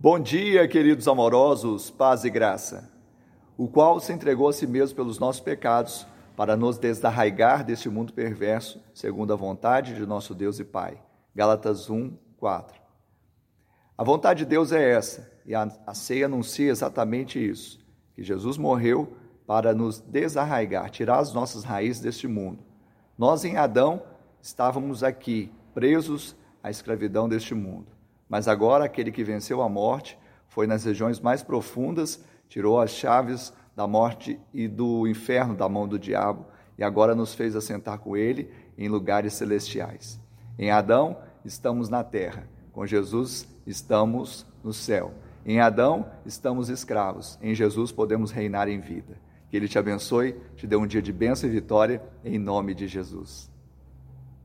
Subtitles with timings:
[0.00, 2.88] Bom dia, queridos amorosos, paz e graça,
[3.56, 8.12] o qual se entregou a si mesmo pelos nossos pecados, para nos desarraigar deste mundo
[8.12, 11.02] perverso, segundo a vontade de nosso Deus e Pai.
[11.34, 12.80] Gálatas 1, 4.
[13.96, 17.84] A vontade de Deus é essa, e a, a ceia anuncia exatamente isso:
[18.14, 19.16] que Jesus morreu
[19.48, 22.62] para nos desarraigar, tirar as nossas raízes deste mundo.
[23.18, 24.00] Nós, em Adão,
[24.40, 27.97] estávamos aqui, presos à escravidão deste mundo.
[28.28, 30.18] Mas agora aquele que venceu a morte
[30.48, 35.86] foi nas regiões mais profundas, tirou as chaves da morte e do inferno da mão
[35.86, 36.46] do diabo
[36.76, 40.20] e agora nos fez assentar com ele em lugares celestiais.
[40.58, 45.12] Em Adão estamos na terra, com Jesus estamos no céu.
[45.44, 49.16] Em Adão estamos escravos, em Jesus podemos reinar em vida.
[49.50, 52.86] Que ele te abençoe, te dê um dia de bênção e vitória, em nome de
[52.86, 53.50] Jesus.